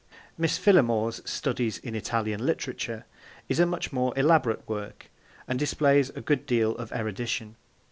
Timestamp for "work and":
4.67-5.59